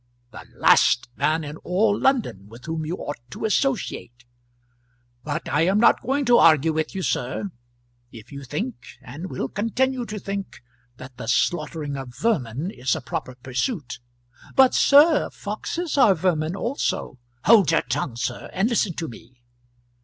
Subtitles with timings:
[0.31, 4.25] "The last man in all London with whom you ought to associate!
[5.23, 7.51] But I am not going to argue with you, sir.
[8.11, 10.63] If you think, and will continue to think,
[10.97, 13.99] that the slaughtering of vermin is a proper pursuit"
[14.55, 19.43] "But, sir, foxes are vermin also." "Hold your tongue, sir, and listen to me.